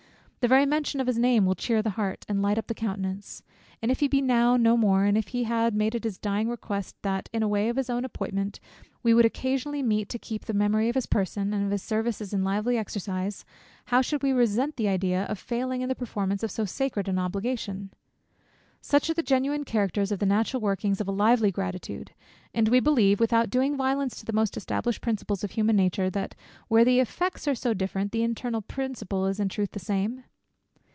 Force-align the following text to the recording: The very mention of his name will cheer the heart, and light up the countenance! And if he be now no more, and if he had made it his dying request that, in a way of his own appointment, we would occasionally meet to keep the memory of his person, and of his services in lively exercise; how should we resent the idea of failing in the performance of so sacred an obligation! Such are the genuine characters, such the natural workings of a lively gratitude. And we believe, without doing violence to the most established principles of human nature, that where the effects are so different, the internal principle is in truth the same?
The 0.41 0.47
very 0.47 0.65
mention 0.65 0.99
of 0.99 1.05
his 1.05 1.19
name 1.19 1.45
will 1.45 1.53
cheer 1.53 1.83
the 1.83 1.91
heart, 1.91 2.25
and 2.27 2.41
light 2.41 2.57
up 2.57 2.65
the 2.65 2.73
countenance! 2.73 3.43
And 3.79 3.91
if 3.91 3.99
he 3.99 4.07
be 4.07 4.23
now 4.23 4.57
no 4.57 4.75
more, 4.75 5.03
and 5.03 5.15
if 5.15 5.27
he 5.27 5.43
had 5.43 5.75
made 5.75 5.93
it 5.93 6.03
his 6.03 6.17
dying 6.17 6.49
request 6.49 6.95
that, 7.03 7.29
in 7.31 7.43
a 7.43 7.47
way 7.47 7.69
of 7.69 7.75
his 7.75 7.91
own 7.91 8.03
appointment, 8.03 8.59
we 9.03 9.13
would 9.13 9.23
occasionally 9.23 9.83
meet 9.83 10.09
to 10.09 10.17
keep 10.17 10.45
the 10.45 10.55
memory 10.55 10.89
of 10.89 10.95
his 10.95 11.05
person, 11.05 11.53
and 11.53 11.63
of 11.65 11.69
his 11.69 11.83
services 11.83 12.33
in 12.33 12.43
lively 12.43 12.75
exercise; 12.75 13.45
how 13.85 14.01
should 14.01 14.23
we 14.23 14.31
resent 14.33 14.77
the 14.77 14.87
idea 14.87 15.25
of 15.25 15.37
failing 15.37 15.81
in 15.81 15.89
the 15.89 15.93
performance 15.95 16.41
of 16.41 16.49
so 16.49 16.65
sacred 16.65 17.07
an 17.07 17.19
obligation! 17.19 17.91
Such 18.81 19.11
are 19.11 19.13
the 19.13 19.21
genuine 19.21 19.63
characters, 19.63 20.09
such 20.09 20.17
the 20.21 20.25
natural 20.25 20.61
workings 20.61 20.99
of 20.99 21.07
a 21.07 21.11
lively 21.11 21.51
gratitude. 21.51 22.13
And 22.51 22.67
we 22.67 22.79
believe, 22.79 23.19
without 23.19 23.51
doing 23.51 23.77
violence 23.77 24.17
to 24.17 24.25
the 24.25 24.33
most 24.33 24.57
established 24.57 25.01
principles 25.01 25.43
of 25.43 25.51
human 25.51 25.75
nature, 25.75 26.09
that 26.09 26.33
where 26.67 26.83
the 26.83 26.99
effects 26.99 27.47
are 27.47 27.53
so 27.53 27.75
different, 27.75 28.11
the 28.11 28.23
internal 28.23 28.63
principle 28.63 29.27
is 29.27 29.39
in 29.39 29.47
truth 29.47 29.73
the 29.73 29.79
same? 29.79 30.23